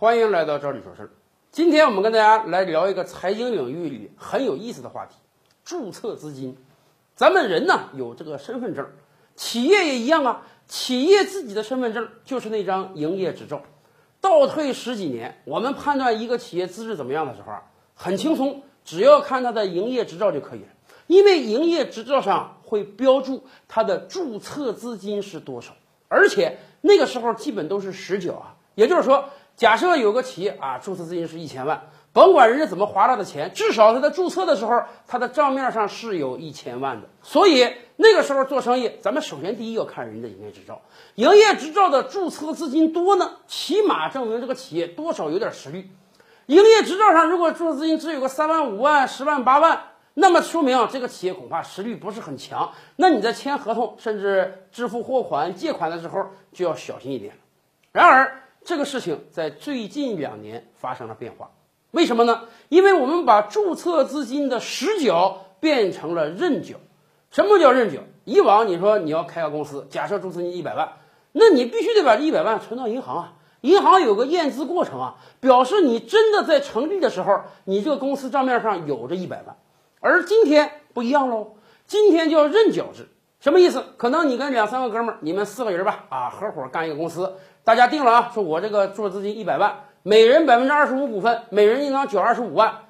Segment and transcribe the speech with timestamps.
[0.00, 1.10] 欢迎来到这里说事儿。
[1.50, 5.16] 今天我们跟大家来聊一个财经领域里很有意思的话题——
[5.64, 6.56] 注册资金。
[7.16, 8.86] 咱们人呢有这个身份证，
[9.34, 10.46] 企业也一样啊。
[10.68, 13.60] 企业自己的身份证就是那张营业执照。
[14.20, 17.64] 倒退十几年，我们判断一个企业资质怎么样的时候啊，
[17.96, 20.68] 很轻松，只要看它的营业执照就可以了。
[21.08, 25.72] 因为营业执照上会标注它的注册资金是多少，
[26.06, 28.54] 而且那个时候基本都是实缴啊。
[28.76, 37.08] 也就是说，假设有个企业啊，注册资金是一千万，甭管人家怎么划拉的钱，至少他在注册的时候，他的账面上是有一千万的。
[37.22, 40.80] 所以那个时候做生意，咱们首先第一要看人的营业执照，
[41.16, 45.90] 营业执照的注册资金多呢，起码证明这个企业多少有点实力。
[46.46, 49.82] 营业执照上如果注册资金只有个三万、五万、十万、八万。
[50.14, 52.72] 那么说明啊，这个企业恐怕实力不是很强。
[52.94, 57.34] 那你在签合同甚至支付货款、借款的时候就要小心一点。
[57.90, 61.52] 然而，这个事情在最近两年发生了变化。
[61.90, 62.42] 为什么呢？
[62.68, 66.76] 因为我们把注册资金的实缴变成了认缴。
[67.30, 68.02] 什么叫认缴？
[68.26, 70.98] 以往你说你要开个公司，假设注册金一百万，
[71.32, 73.32] 那你必须得把这一百万存到银行啊。
[73.62, 79.56] 银行有个验资过程啊，表示你真的在成立的时候，你这个公司账面上有这一百万。
[80.00, 81.54] 而今天不一样喽，
[81.86, 83.08] 今天叫认缴制，
[83.40, 83.84] 什么意思？
[83.96, 92.80] 可能你跟两三个哥们儿，你们四个人吧，啊，合伙干一个公司，大家定了啊，说我这个注册资金一百万，每人百分之二十五股份，每人应当缴二十五万。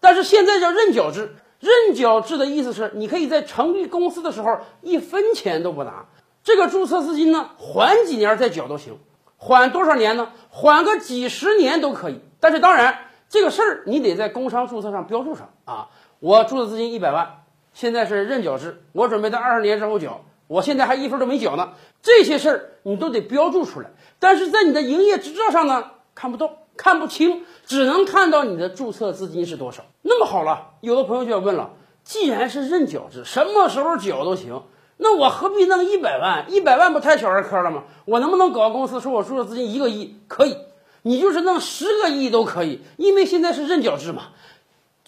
[0.00, 6.06] 但是现在叫认缴制，认缴制的意思是，你可以在成立公司的时候一分钱都不拿，
[6.42, 8.98] 这个注册资金呢，缓几年再缴都行，
[9.36, 10.30] 缓多少年呢？
[10.48, 12.22] 缓个几十年都可以。
[12.40, 12.96] 但是当然，
[13.28, 15.88] 这个事儿你得在工商注册上标注上啊。
[16.20, 17.42] 我注册资金一百万，
[17.78, 21.74] 现在是认缴制，我准备在二十年之后缴，我现在还一分都没缴呢。
[22.02, 29.84] 这些事儿你都得标注出来，但是在你的营业执照上呢看不到，看不清，只能看到你的注册资金是多少。
[30.02, 31.70] 那么好了，有的朋友就要问了，
[32.02, 34.64] 既然是认缴制，什么时候缴都行，
[34.96, 36.50] 那我何必弄一百万？
[36.50, 37.84] 一百万不太小儿科了吗？
[38.06, 40.16] 我能不能搞个公司，说我注册资金一个亿？
[40.26, 40.56] 可以，
[41.02, 44.30] 你就是弄十个亿都可以，因为现在是认缴制嘛。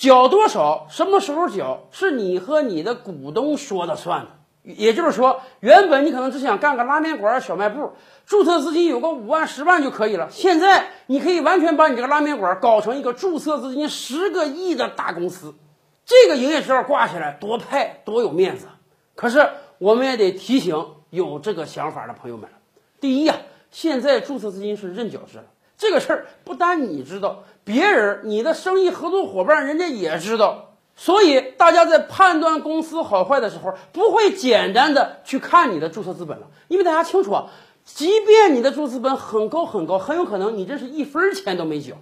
[0.00, 4.30] 缴多少，什么时候缴，是你和你的股东说了算的。
[4.62, 7.92] 也就是说，原本你可能只想干个拉面馆、小卖部，
[8.24, 10.30] 注册资金有个五万、十万就可以了。
[10.30, 15.54] 现在你可以完全把你这个拉面馆搞成一个注册资金十个亿的大公司，
[16.06, 18.68] 这个营业执照挂起来多派多有面子。
[19.14, 22.48] 可是我们也得提醒有这个想法的朋友们：
[23.02, 23.36] 第一呀，
[23.70, 25.44] 现在注册资金是认缴制了。
[25.80, 37.46] 这个事儿不单你知道，别人你的生意合作伙伴人家也知道，所以大家在判断公司好坏的时候，不会简单的去看你的注册资本了，因为大家清楚啊，
[37.82, 41.94] 即便你的注册资本很高很高，很有可能你这是一分钱都没缴。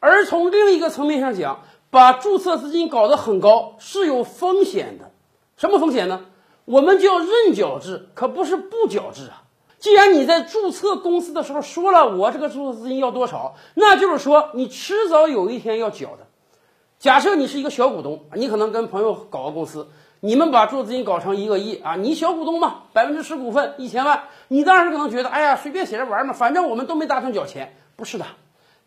[0.00, 5.12] 而从另一个层面上讲，把注册资金搞得很高是有风险的，
[5.56, 6.22] 什么风险呢？
[6.64, 9.43] 我们叫认缴制，可不是不缴制啊。
[9.84, 16.26] 既然你在注册公司的时候说了我这个注册资金要多少，那就是说你迟早有一天要缴的。
[16.98, 19.90] 假设你是一个小股东，你可能跟朋友搞个公司，
[20.20, 27.76] 你们把注册资金搞成一个亿啊，你小股东嘛，百分之十股份一千万，你当时可能觉得，哎呀，随便写着玩嘛，反正我们都没打算缴钱。
[27.94, 28.24] 不是的，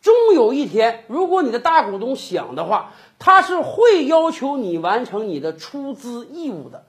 [0.00, 6.85] 终有一天，如果你的大股东想的话，他是会要求你完成你的出资义务的。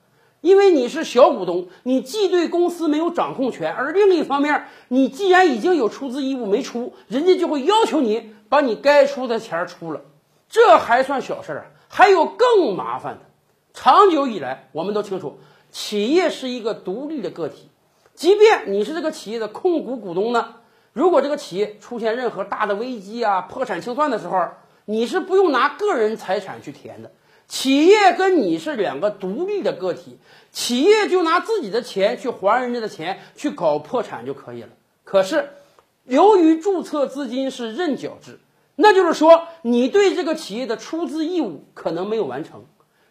[0.47, 10.03] 因为你是小股东，你既对公司没有掌控权，而另一方面，你既然已经有出资义务没出，人家就会要求你把你该出的钱出了。
[10.47, 13.19] 这还算小事儿啊，还有更麻烦的。
[13.73, 15.37] 长久以来，我们都清楚，
[15.69, 17.67] 企业是一个独立的个体，
[18.13, 20.55] 即便你是这个企业的控股股东呢，
[20.93, 24.47] 如果这个企业出现任何大的危机啊、破产清算的时候，
[24.85, 27.11] 你是不用拿个人财产去填的。
[27.47, 30.17] 企业跟你是两个独立的个体，
[30.51, 34.69] 企业就拿自己的钱去还人家的钱，去搞破产就可以了。
[35.05, 35.49] 可是，
[36.03, 38.39] 由于注册资金是认缴制，
[38.75, 42.65] 那就是说你对这个企业的出资义务可能没有完成。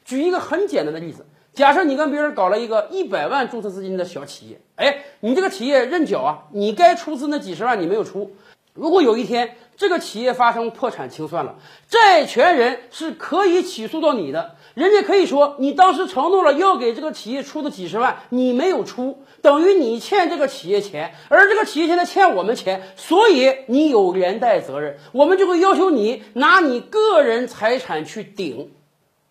[0.04, 1.24] 举一个很简单的例子，
[1.54, 8.36] 假设你跟别人搞了一个一百万注册资金的小企业，哎，你这个企业认缴啊，你该出资那几十万你没有出。
[8.76, 11.56] 如果有一天这个企业发生破产清算了，
[11.88, 14.56] 债权人是可以起诉到你的。
[14.74, 28.70] 人家可以说你当时承诺了要给这个企业出的几十万，你没有出，等于你欠这个企业钱，而这个企业现在欠我们钱，所以你有连带责任，我们就会要求你拿你个人财产去顶。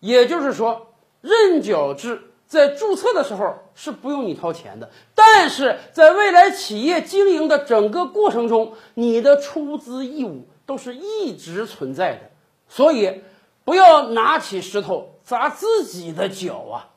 [0.00, 0.88] 也就是说，
[1.20, 2.20] 认缴制。
[2.46, 12.30] 在注册的时候是不用你掏钱的，但是在未来企业经营的整个过程中，你的出资义务都是一直存在的，
[12.68, 13.22] 所以
[13.64, 16.95] 不要拿起石头砸自己的脚啊！